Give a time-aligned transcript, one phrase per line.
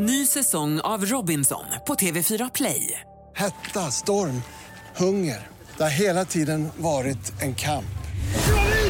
[0.00, 3.00] Ny säsong av Robinson på TV4 Play.
[3.36, 4.42] Hetta, storm,
[4.96, 5.46] hunger.
[5.76, 7.98] Det har hela tiden varit en kamp.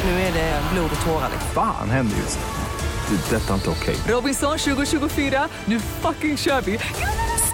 [0.04, 1.30] Nu är det blod och tårar.
[1.54, 3.16] Fan händer just nu.
[3.16, 3.36] Det.
[3.36, 3.96] är Detta är inte okej.
[4.14, 6.78] Robinson 2024, nu fucking kör vi!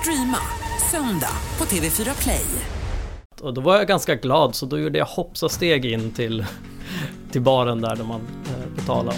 [0.00, 0.39] Streama
[0.91, 2.46] söndag på TV4 Play.
[3.41, 6.46] Och då var jag ganska glad så då gjorde jag hoppsa-steg in till,
[7.32, 9.14] till baren där, där man eh, betalar.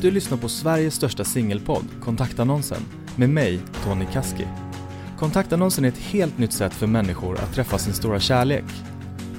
[0.00, 4.46] Du lyssnar på Sveriges största singelpodd, Kontaktannonsen, med mig, Tony Kaski.
[5.18, 8.64] Kontaktannonsen är ett helt nytt sätt för människor att träffa sin stora kärlek.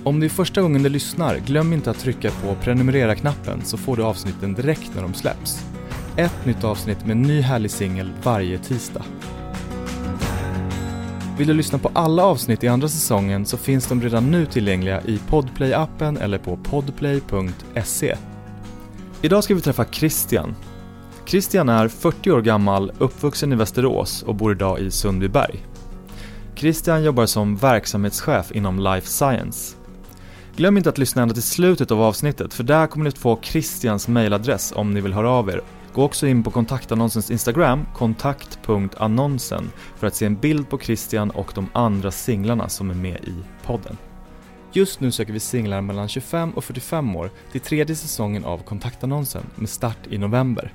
[0.04, 3.95] Om det är första gången du lyssnar, glöm inte att trycka på prenumerera-knappen så får
[3.95, 5.66] du avsnitten direkt när de släpps.
[6.18, 9.04] Ett nytt avsnitt med en ny härlig singel varje tisdag.
[11.38, 15.02] Vill du lyssna på alla avsnitt i andra säsongen så finns de redan nu tillgängliga
[15.02, 18.16] i Podplay-appen eller på podplay.se.
[19.21, 20.55] Idag ska vi träffa Christian.
[21.27, 25.66] Christian är 40 år gammal, uppvuxen i Västerås och bor idag i Sundbyberg.
[26.55, 29.76] Christian jobbar som verksamhetschef inom Life Science.
[30.55, 33.40] Glöm inte att lyssna ända till slutet av avsnittet för där kommer ni att få
[33.41, 35.62] Christians mailadress om ni vill höra av er.
[35.93, 41.51] Gå också in på kontaktannonsens Instagram, kontakt.annonsen, för att se en bild på Christian och
[41.55, 43.35] de andra singlarna som är med i
[43.66, 43.98] podden.
[44.73, 49.44] Just nu söker vi singlar mellan 25 och 45 år till tredje säsongen av kontaktannonsen
[49.55, 50.73] med start i november.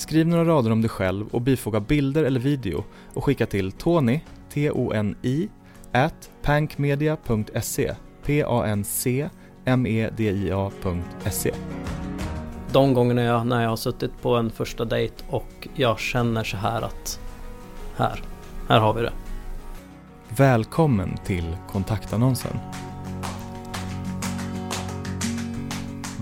[0.00, 2.84] Skriv några rader om dig själv och bifoga bilder eller video
[3.14, 4.20] och skicka till Tony,
[4.52, 5.48] T-O-N-I,
[5.92, 9.24] at pankmedia.se, P-A-N-C-M-E-D-I-A.se.
[12.72, 16.56] De gångerna jag, när jag har suttit på en första dejt och jag känner så
[16.56, 17.20] här att
[17.96, 18.22] här,
[18.68, 19.12] här har vi det.
[20.28, 22.58] Välkommen till kontaktannonsen.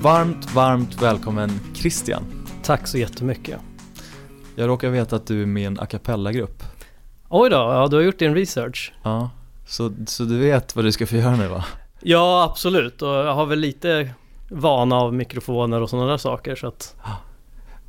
[0.03, 2.25] Varmt, varmt välkommen Christian.
[2.63, 3.61] Tack så jättemycket.
[4.59, 6.63] Jag råkar veta att du är med i en a cappella-grupp.
[7.29, 8.93] Oj då, ja du har gjort din research.
[9.03, 9.31] Ja,
[9.67, 11.65] så, så du vet vad du ska få göra nu va?
[12.01, 14.11] Ja absolut och jag har väl lite
[14.51, 16.97] vana av mikrofoner och sådana där saker så att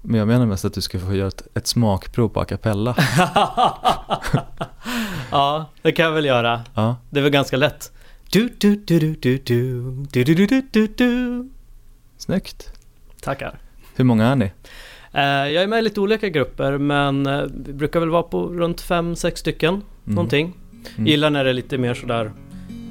[0.01, 2.95] Men jag menar mest att du ska få göra ett, ett smakprov på a cappella.
[5.31, 6.61] Ja, det kan jag väl göra.
[6.73, 7.91] Ja, Det är väl ganska lätt.
[8.31, 11.49] Du, du, du, du, du, du, du, du, du, du, du, du.
[12.17, 12.73] snyggt.
[13.21, 13.59] Tackar.
[13.95, 14.51] Hur många är ni?
[15.13, 18.45] Eh, Jag är med i lite olika grupper men eh, vi brukar väl vara på
[18.47, 20.53] runt fem sex stycken någonting.
[20.95, 21.07] Mm.
[21.07, 22.31] Gillar när det är lite mer sådär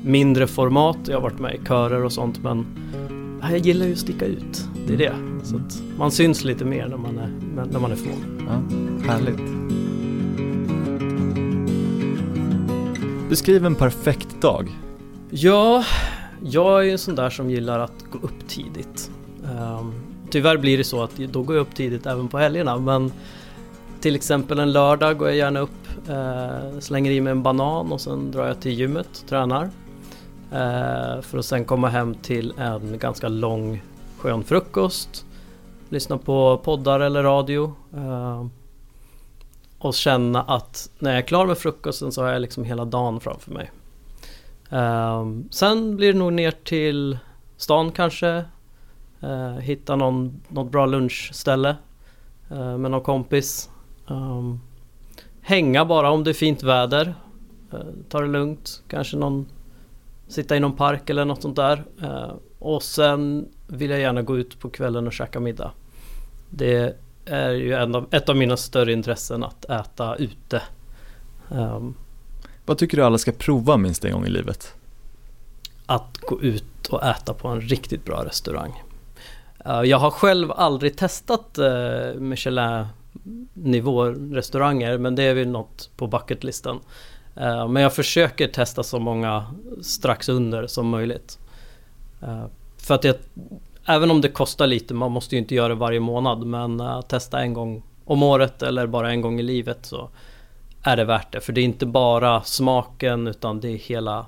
[0.05, 0.99] mindre format.
[1.07, 2.67] Jag har varit med i körer och sånt men
[3.43, 4.65] ja, jag gillar ju att sticka ut.
[4.87, 5.13] Det är det.
[5.45, 7.31] Så att man syns lite mer när man är,
[7.73, 8.11] när man är få.
[8.49, 8.63] Ja,
[9.13, 9.41] härligt.
[13.29, 14.69] Beskriv en perfekt dag.
[15.31, 15.85] Ja,
[16.43, 19.11] jag är ju en sån där som gillar att gå upp tidigt.
[19.45, 19.93] Ehm,
[20.31, 23.13] tyvärr blir det så att då går jag upp tidigt även på helgerna men
[24.01, 28.01] till exempel en lördag går jag gärna upp, eh, slänger i mig en banan och
[28.01, 29.71] sen drar jag till gymmet och tränar.
[30.53, 33.83] Eh, för att sen komma hem till en ganska lång
[34.19, 35.25] skön frukost.
[35.89, 37.75] Lyssna på poddar eller radio.
[37.97, 38.47] Eh,
[39.79, 43.21] och känna att när jag är klar med frukosten så har jag liksom hela dagen
[43.21, 43.71] framför mig.
[44.71, 47.19] Eh, sen blir det nog ner till
[47.57, 48.45] stan kanske.
[49.25, 51.77] Uh, hitta någon, något bra lunchställe
[52.53, 53.71] uh, med någon kompis.
[54.09, 54.61] Ehm,
[55.41, 57.15] hänga bara om det är fint väder.
[57.75, 58.83] Uh, ta det lugnt.
[58.89, 59.47] Kanske någon
[60.29, 61.85] sitta i någon park eller något sånt där.
[62.03, 65.71] Eh, och sen vill jag gärna gå ut på kvällen och käka middag.
[66.51, 70.63] Det är ju av, ett av mina större intressen att äta ute.
[71.51, 71.95] Ehm,
[72.67, 74.75] Vad tycker du alla ska prova minst en gång i livet?
[75.91, 78.83] att gå ut och äta på en riktigt bra restaurang.
[79.69, 86.07] Eh, jag har själv aldrig testat eh, Michelin-nivå restauranger men det är väl något på
[86.07, 86.81] bucketlisten.
[87.37, 89.47] Eh, men jag försöker testa så många
[89.83, 91.39] strax under som möjligt.
[92.77, 93.15] För att jag,
[93.85, 97.41] även om det kostar lite, man måste ju inte göra det varje månad men testa
[97.41, 100.11] en gång om året eller bara en gång i livet så
[100.83, 101.41] är det värt det.
[101.41, 104.27] För det är inte bara smaken utan det är hela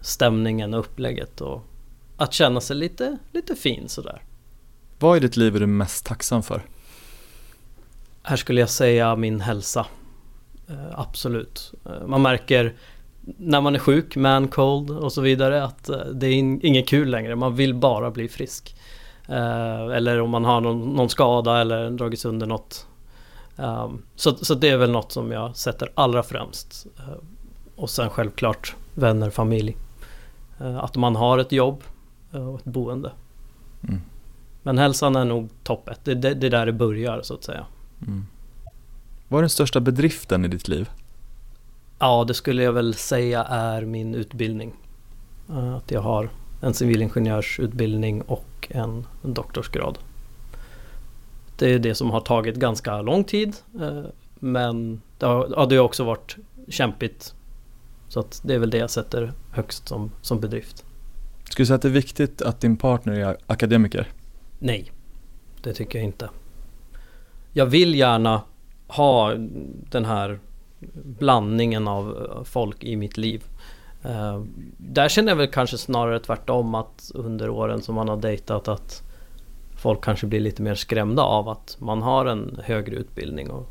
[0.00, 1.62] stämningen och upplägget och
[2.16, 4.22] att känna sig lite, lite fin sådär.
[5.00, 6.62] Vad i ditt liv är du mest tacksam för?
[8.22, 9.86] Här skulle jag säga min hälsa.
[10.68, 11.72] Eh, absolut.
[11.86, 12.74] Eh, man märker
[13.20, 16.88] när man är sjuk, man cold och så vidare att eh, det är in, inget
[16.88, 17.36] kul längre.
[17.36, 18.76] Man vill bara bli frisk.
[19.28, 22.86] Eller om man har någon, någon skada eller dragit sönder något.
[23.56, 26.86] Um, så, så det är väl något som jag sätter allra främst.
[27.76, 29.76] Och sen självklart vänner, familj.
[30.58, 31.82] Att man har ett jobb
[32.30, 33.12] och ett boende.
[33.88, 34.00] Mm.
[34.70, 36.00] Men hälsan är nog topp ett.
[36.04, 37.66] Det, det, det är där det börjar så att säga.
[38.06, 38.26] Mm.
[39.28, 40.90] Vad är den största bedriften i ditt liv?
[41.98, 44.72] Ja, det skulle jag väl säga är min utbildning.
[45.48, 46.30] Eh, Att jag har
[46.60, 49.98] en civilingenjörsutbildning och en doktorsgrad.
[51.56, 53.56] Det är det som har tagit ganska lång tid.
[53.80, 54.02] eh,
[54.34, 56.36] Men det har, ja, det har också varit
[56.68, 57.34] kämpigt.
[58.08, 60.84] Så att det är väl det jag sätter högst som, som bedrift.
[61.44, 64.08] Skulle du säga att det är viktigt att din partner är akademiker?
[64.62, 64.92] Nej,
[65.62, 66.30] det tycker jag inte.
[67.52, 68.42] Jag vill gärna
[68.86, 69.34] ha
[69.90, 70.38] den här
[70.94, 73.44] blandningen av eh, folk i mitt liv.
[74.02, 74.42] Eh,
[74.76, 79.02] där känner jag väl kanske snarare tvärtom att under åren som man har dejtat att
[79.76, 83.68] folk kanske blir lite mer skrämda av att man har en högre utbildning och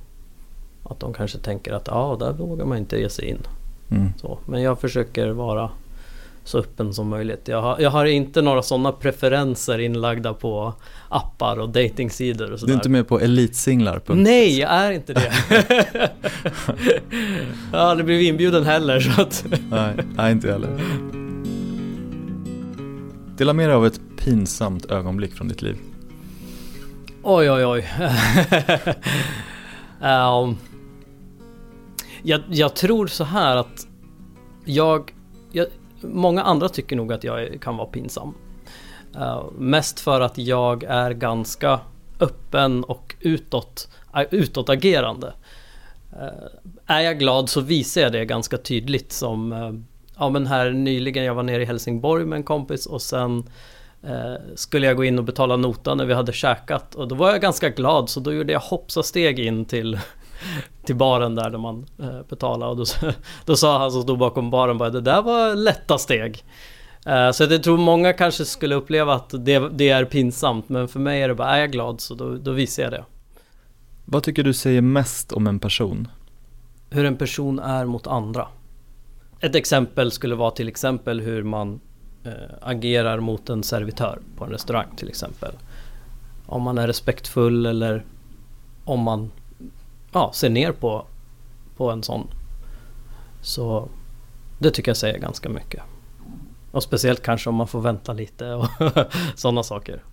[0.84, 3.42] att de kanske tänker att ja, där vågar man inte ge sig in.
[3.92, 4.14] Mm.
[4.18, 5.70] Så, men jag försöker vara
[6.50, 7.48] så öppen som möjligt.
[7.48, 10.74] Jag har, jag har inte några sådana preferenser inlagda på
[11.10, 14.02] appar och datingsidor och Du är inte med på elitsinglar?
[14.08, 15.32] Nej, jag är inte det.
[17.72, 19.46] jag har aldrig blivit inbjuden heller så att...
[19.70, 20.70] Nej, nej, inte heller.
[23.38, 25.78] Dela med dig av ett pinsamt ögonblick från ditt liv.
[27.24, 27.90] Oj, oj, oj.
[30.02, 30.56] Ehm,
[32.24, 33.88] jag, jag tror så här att
[34.66, 35.14] jag,
[35.52, 35.68] jag...
[36.02, 38.34] Många andra tycker nog att jag kan vara pinsam.
[39.16, 41.80] Uh, mest för att jag är ganska
[42.20, 45.34] öppen och utåt, eh, utåtagerande.
[46.14, 49.74] Uh, är jag glad så visar jag det ganska tydligt som uh,
[50.18, 53.44] Ja men här nyligen, jag var nere i Helsingborg med en kompis och sen
[54.56, 57.42] skulle jag gå in och betala notan när vi hade käkat och då var jag
[57.42, 60.00] ganska glad så då gjorde jag hoppsasteg in till
[60.86, 62.86] till baren där, där man eh, betalade och då,
[63.46, 66.44] då sa han som stod bakom baren bara det där var lätta steg.
[67.06, 71.00] Eh, så jag tror många kanske skulle uppleva att det, det är pinsamt men för
[71.00, 73.04] mig är det bara, är jag glad så då, då visar jag det.
[74.06, 76.08] Vad tycker du säger mest om en person?
[76.90, 78.48] Hur en person är mot andra.
[79.40, 81.80] Ett exempel skulle vara till exempel hur man
[82.24, 82.32] eh,
[82.62, 85.52] agerar mot en servitör på en restaurang till exempel.
[86.46, 88.06] Om man är respektfull eller
[88.86, 89.32] om man
[90.12, 91.06] ja, ser ner på,
[91.78, 92.28] på en sån.
[93.42, 93.90] Så
[94.60, 95.82] det tycker jag säger ganska mycket.
[96.72, 98.68] Och speciellt kanske om man får vänta lite och
[99.36, 100.04] sådana saker.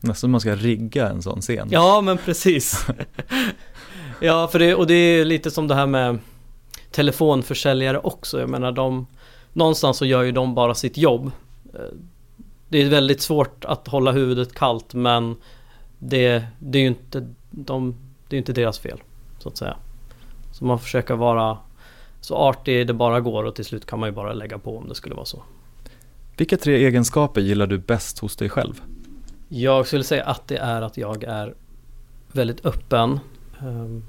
[0.00, 1.68] Nästan man ska rigga en sån scen.
[1.70, 2.86] Ja men precis.
[4.20, 6.18] ja för det, och det är lite som det här med
[6.90, 8.40] telefonförsäljare också.
[8.40, 9.06] Jag menar de
[9.52, 11.30] Någonstans så gör ju de bara sitt jobb.
[11.74, 11.80] Eh,
[12.68, 15.36] Det är väldigt svårt att hålla huvudet kallt men
[15.98, 17.94] det, det är ju inte, de,
[18.28, 19.02] det är inte deras fel.
[19.38, 19.76] Så att säga.
[20.52, 21.58] Så man försöker vara
[22.20, 24.88] så artig det bara går och till slut kan man ju bara lägga på om
[24.88, 25.42] det skulle vara så.
[26.36, 28.82] Vilka tre egenskaper gillar du bäst hos dig själv?
[29.48, 31.54] Jag skulle säga att det är att jag är
[32.32, 33.20] väldigt öppen.
[33.60, 34.02] Eh,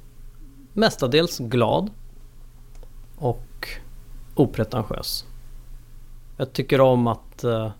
[0.73, 1.89] mestadels glad.
[3.17, 3.67] Och
[4.35, 5.25] opretentiös.
[6.37, 7.71] Jag tycker om att eh,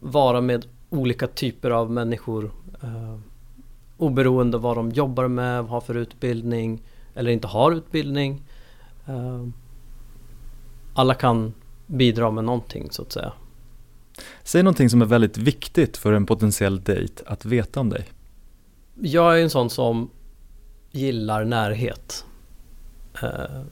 [0.00, 2.50] vara med olika typer av människor.
[4.02, 6.82] Oberoende vad de jobbar med, har för utbildning
[7.14, 8.42] eller inte har utbildning.
[9.06, 9.46] Eh,
[10.94, 11.54] alla kan
[11.86, 13.32] bidra med någonting så att säga.
[14.42, 18.04] Säg någonting som är väldigt viktigt för en potentiell dejt att veta om dig.
[19.00, 20.10] Jag är en sån som
[20.90, 22.24] gillar närhet.
[23.22, 23.62] Eh,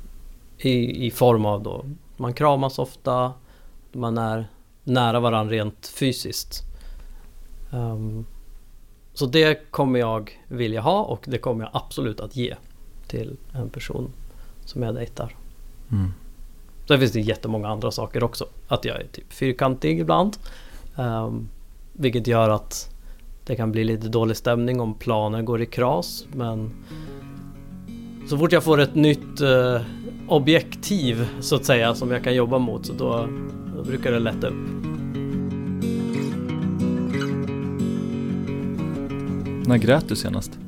[0.59, 1.85] i, I form av då,
[2.17, 3.33] man kramas ofta,
[3.93, 4.49] man är
[4.85, 6.63] nära varandra rent fysiskt.
[9.15, 12.55] Så det kommer jag vilja ha och det kommer jag absolut att ge
[13.07, 14.11] till en person
[14.65, 15.37] som jag dejtar.
[15.93, 16.13] Mm.
[16.89, 18.47] Sen finns det jättemånga andra saker också.
[18.69, 20.37] Att jag är typ fyrkantig ibland.
[20.97, 21.49] Um,
[21.93, 22.91] vilket gör att
[23.45, 26.27] det kan bli lite dålig stämning om planer går i kras.
[26.33, 26.71] Men
[28.29, 29.81] så fort jag får ett nytt eh,
[30.29, 33.29] objektiv så att säga som jag kan jobba mot så då,
[33.77, 34.90] då brukar det lätta upp.
[39.71, 40.59] När grät du senast?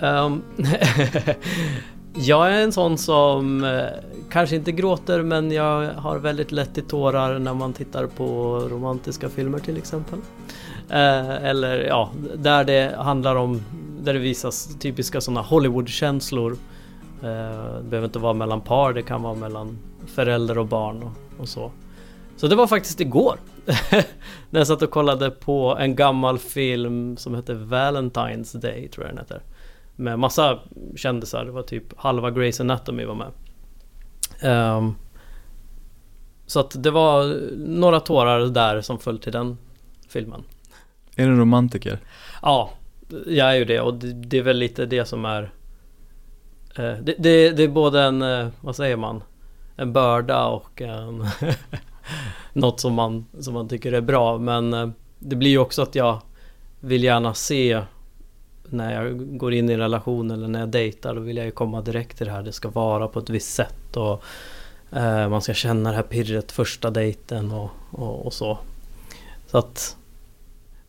[0.00, 0.42] Um,
[2.14, 3.82] jag är en sån som eh,
[4.30, 9.28] kanske inte gråter men jag har väldigt lätt i tårar när man tittar på romantiska
[9.28, 10.18] filmer till exempel.
[10.90, 13.62] Uh, eller ja, där det handlar om,
[14.00, 16.52] där det visas typiska sådana Hollywood-känslor.
[16.52, 16.58] Uh,
[17.22, 21.48] det behöver inte vara mellan par, det kan vara mellan förälder och barn och, och
[21.48, 21.70] så.
[22.40, 23.38] Så det var faktiskt igår.
[24.50, 29.14] när jag satt och kollade på en gammal film som heter Valentine's Day, tror jag
[29.14, 29.42] den heter.
[29.96, 30.58] Med massa
[30.96, 33.30] kändisar, det var typ halva Grey's Anatomy var med.
[34.40, 34.94] Ehm,
[36.46, 39.58] så att det var några tårar där som föll till den
[40.08, 40.42] filmen.
[41.16, 41.98] Är du romantiker?
[42.42, 42.70] Ja,
[43.26, 45.50] jag är ju det och det, det är väl lite det som är
[46.74, 49.22] Eh, det, det, det är både en, eh, vad säger man,
[49.76, 51.26] en börda och en
[52.52, 54.38] något som man, som man tycker är bra.
[54.38, 54.88] Men eh,
[55.18, 56.20] det blir ju också att jag
[56.80, 57.82] vill gärna se
[58.64, 61.52] när jag går in i en relation eller när jag dejtar, då vill jag ju
[61.52, 62.42] komma direkt till det här.
[62.42, 64.22] Det ska vara på ett visst sätt och
[64.96, 68.58] eh, man ska känna det här pirret första dejten och, och, och, så.
[69.46, 69.96] Så att...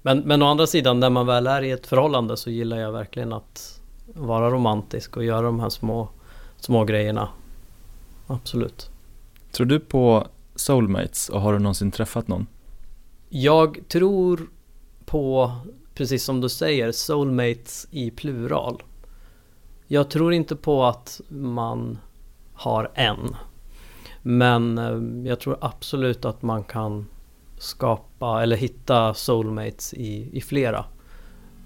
[0.02, 2.92] Men, men å andra sidan, när man väl är i ett förhållande så gillar jag
[2.92, 6.10] verkligen att vara romantisk och göra de här små,
[6.58, 7.30] små grejerna.
[8.28, 8.90] Absolut.
[9.52, 10.28] Tror du på
[10.62, 12.48] soulmates och har du någonsin träffat någon?
[13.30, 14.50] Jag tror
[15.06, 15.52] på,
[15.94, 18.84] precis som du säger, soulmates i plural.
[19.88, 21.98] Jag tror inte på att man
[22.54, 23.36] har en.
[24.22, 27.06] Men eh, jag tror absolut att man kan
[27.58, 30.86] skapa eller hitta soulmates i, i flera.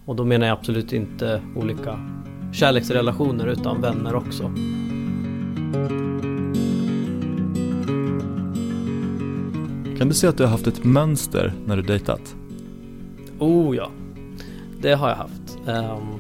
[0.06, 2.00] Och då menar jag absolut inte olika
[2.54, 4.52] kärleksrelationer utan vänner också.
[9.98, 12.36] Kan du se att du har haft ett mönster när du dejtat?
[13.40, 13.90] Oh ja,
[14.82, 15.58] det har jag haft.
[15.66, 16.20] Um,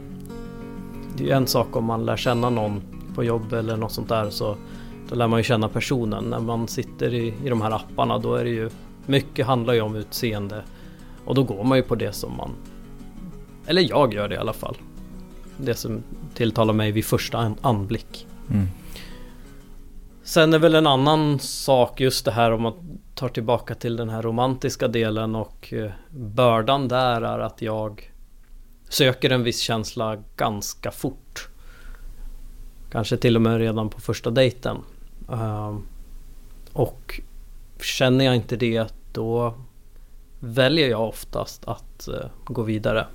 [1.17, 2.81] det är ju en sak om man lär känna någon
[3.15, 4.57] på jobb eller något sånt där så
[5.09, 6.23] då lär man ju känna personen.
[6.23, 8.69] När man sitter i, i de här apparna då är det ju
[9.05, 10.63] mycket handlar ju om utseende
[11.25, 12.51] och då går man ju på det som man
[13.67, 14.77] eller jag gör det i alla fall.
[15.57, 16.03] Det som
[16.33, 18.27] tilltalar mig vid första anblick.
[18.51, 18.67] Mm.
[20.23, 22.75] Sen är väl en annan sak just det här om att
[23.15, 28.11] tar tillbaka till den här romantiska delen och eh, bördan där är att jag
[28.89, 31.47] söker en viss känsla ganska fort.
[32.91, 34.77] Kanske till och med redan på första dejten.
[35.31, 35.87] Ehm,
[36.73, 37.21] och
[37.81, 39.53] känner jag inte det då
[40.39, 43.07] väljer jag oftast att eh, gå vidare.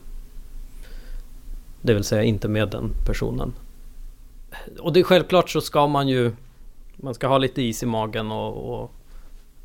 [1.83, 3.53] Det vill säga inte med den personen.
[4.79, 6.33] Och det är självklart så ska man ju
[6.97, 8.93] Man ska ha lite is i magen och, och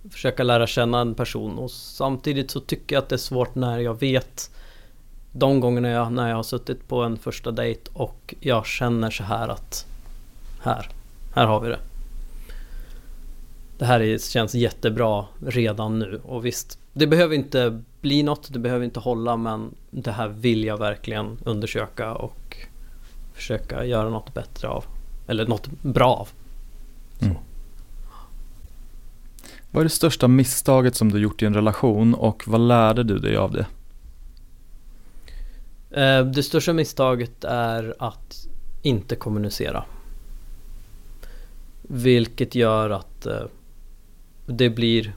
[0.10, 3.80] Försöka lära känna en person och samtidigt så tycker jag att det är svårt när
[3.80, 4.52] jag vet
[5.32, 9.24] De gångerna jag, när jag har suttit på en första dejt och jag känner så
[9.24, 9.86] här att
[10.62, 10.90] Här,
[11.36, 11.80] här har vi det
[13.78, 18.86] Det här känns jättebra redan nu och visst Det behöver inte bli något, det behöver
[18.86, 22.58] inte hålla men det här vill jag verkligen undersöka och
[23.34, 24.86] försöka göra något bättre av.
[25.28, 26.30] Eller något bra av.
[27.22, 27.36] Mm.
[29.76, 33.20] Vad är det största misstaget som du gjort i en relation och vad lärde du
[33.20, 33.66] dig av det?
[36.02, 38.48] Eh, det största misstaget är att
[38.82, 39.84] inte kommunicera.
[41.82, 43.44] Vilket gör att eh,
[44.46, 45.16] det blir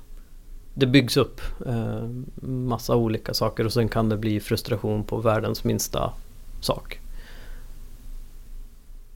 [0.74, 2.08] det byggs upp eh,
[2.48, 6.12] massa olika saker och sen kan det bli frustration på världens minsta
[6.60, 7.00] sak.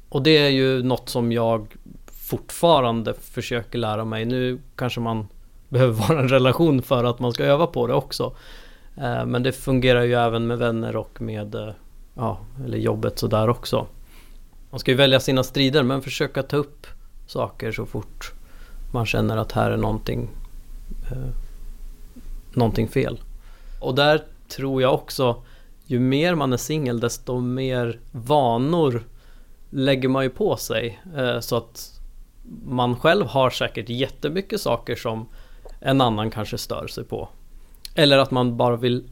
[0.08, 1.66] Och det är ju något som jag
[2.32, 4.24] fortfarande försöker lära mig.
[4.24, 5.28] Nu kanske man
[5.68, 8.32] behöver vara en relation för att man ska öva på det också.
[8.96, 11.68] Eh, men det fungerar ju även med vänner och med eh,
[12.14, 13.86] ja, eller jobbet sådär också.
[14.70, 16.86] Man ska ju välja sina strider men försöka ta upp
[17.26, 18.32] saker så fort
[18.92, 20.30] man känner att här är någonting
[21.10, 21.28] eh,
[22.54, 23.20] någonting fel.
[23.80, 25.42] Och där tror jag också,
[25.86, 29.02] ju mer man är singel desto mer vanor
[29.70, 31.00] lägger man ju på sig.
[31.16, 32.01] Eh, så att
[32.64, 35.28] man själv har säkert jättemycket saker som
[35.80, 37.28] en annan kanske stör sig på.
[37.94, 39.04] Eller att man bara vill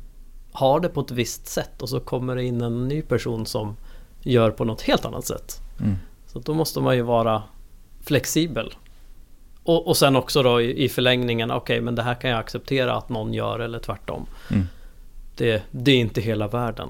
[0.52, 3.76] ha det på ett visst sätt och så kommer det in en ny person som
[4.22, 5.60] gör på något helt annat sätt.
[5.80, 5.96] Mm.
[6.26, 7.42] Så då måste man ju vara
[8.00, 8.74] flexibel.
[9.62, 12.38] Och, och sen också då i, i förlängningen, okej okay, men det här kan jag
[12.38, 14.26] acceptera att någon gör eller tvärtom.
[14.50, 14.66] Mm.
[15.36, 16.88] Det, det, är inte hela världen.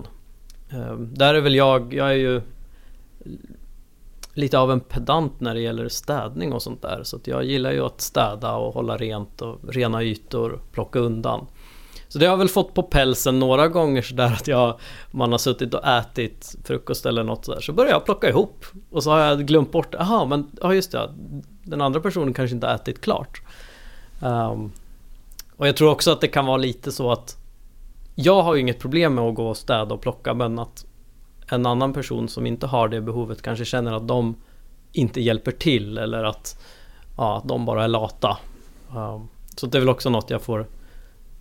[0.72, 2.42] Uh, där är väl jag, jag är ju
[4.34, 7.00] lite av en pedant när det gäller städning och sånt där.
[7.02, 11.46] Så att jag gillar ju att städa och hålla rent och rena ytor, plocka undan.
[12.08, 14.78] Så det har väl fått på pälsen några gånger sådär att jag
[15.10, 19.02] Man har suttit och ätit frukost eller något sådär Så börjar jag plocka ihop Och
[19.02, 21.10] så har jag glömt bort Jaha men ja just det
[21.62, 23.42] Den andra personen kanske inte har ätit klart
[24.22, 24.72] um,
[25.56, 27.36] Och jag tror också att det kan vara lite så att
[28.14, 30.84] Jag har ju inget problem med att gå och städa och plocka men att
[31.50, 34.36] en annan person som inte har det behovet kanske känner att de
[34.92, 36.56] Inte hjälper till eller att
[37.16, 38.38] Ja, de bara är lata
[38.94, 40.66] um, Så det är väl också något jag får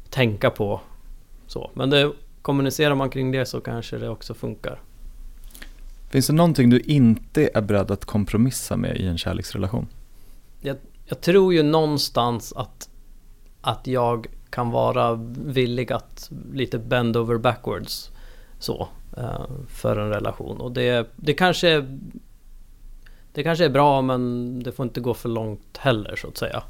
[0.10, 0.82] tänka på.
[1.48, 1.72] Så.
[1.74, 2.12] Men det,
[2.42, 4.80] kommunicerar man kring det så kanske det också funkar.
[6.10, 9.88] Finns det någonting du inte är beredd att kompromissa med i en kärleksrelation?
[10.62, 12.90] Jag, jag tror ju någonstans att,
[13.62, 15.14] att jag kan vara
[15.46, 18.12] villig att lite bend over backwards
[18.60, 18.88] så
[19.68, 22.00] för en relation och det, det kanske det
[23.34, 26.64] det kanske är bra men det får inte gå för långt heller så att säga.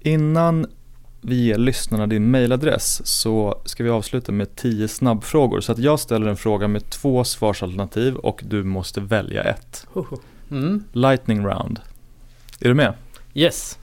[0.00, 0.66] Innan
[1.20, 5.60] vi ger lyssnarna din mailadress så ska vi avsluta med tio snabbfrågor.
[5.60, 9.86] Så att jag ställer en fråga med två svarsalternativ och du måste välja ett.
[10.50, 10.84] Mm.
[10.92, 11.80] Lightning round.
[12.60, 12.94] Är du med?
[13.34, 13.78] Yes,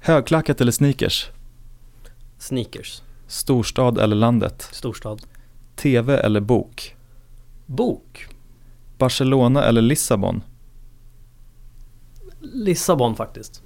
[0.00, 1.28] Högklackat eller sneakers?
[2.38, 4.68] sneakers, Storstad eller landet?
[4.72, 5.22] storstad.
[5.80, 6.96] TV eller bok?
[7.66, 8.26] Bok,
[8.98, 10.42] Barcelona eller Lissabon?
[12.40, 13.62] Lissabon faktiskt.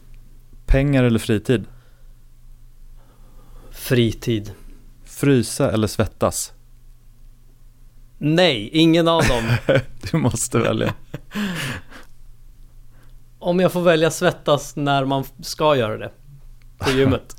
[0.66, 1.64] Pengar eller fritid?
[3.70, 4.52] Fritid.
[5.04, 6.52] Frysa eller svettas?
[8.18, 9.56] Nej, ingen av dem.
[10.10, 10.94] Du måste välja.
[13.38, 16.10] Om jag får välja svettas när man ska göra det.
[16.78, 17.36] På gymmet.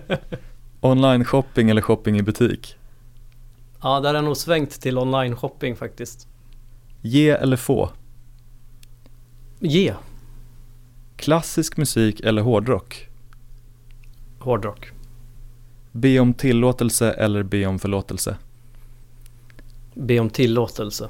[0.80, 2.76] Online shopping eller shopping i butik?
[3.82, 6.28] Ja, där har jag nog svängt till online shopping faktiskt.
[7.00, 7.90] Ge eller få?
[9.58, 9.94] Ge.
[11.16, 13.08] Klassisk musik eller hårdrock?
[14.38, 14.92] Hårdrock.
[15.92, 18.36] Be om tillåtelse eller be om förlåtelse?
[19.94, 21.08] Be om tillåtelse.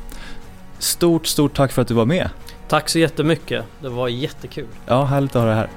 [0.78, 2.30] Stort, stort tack för att du var med.
[2.68, 3.64] Tack så jättemycket.
[3.82, 4.66] Det var jättekul.
[4.86, 5.68] Ja, härligt att ha dig här.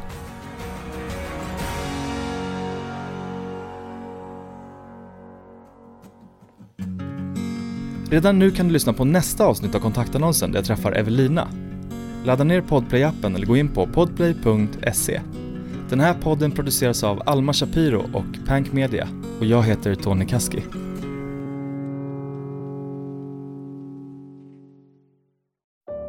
[8.14, 11.48] Redan nu kan du lyssna på nästa avsnitt av kontaktannonsen där jag träffar Evelina.
[12.26, 15.22] Ladda ner Podplay-appen eller gå in på podplay.se.
[15.90, 19.08] Den här podden produceras av Alma Shapiro och Pank Media
[19.40, 20.64] och jag heter Tony Kaski.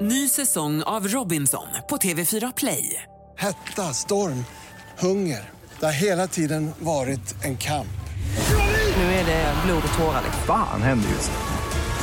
[0.01, 3.03] Ny säsong av Robinson på TV4 Play.
[3.37, 4.45] Hetta, storm,
[4.99, 5.51] hunger.
[5.81, 7.87] Det har hela tiden varit en kamp.
[8.97, 10.23] Nu är det blod och tårar.
[10.25, 10.43] liksom.
[10.47, 11.54] Fan händer just nu.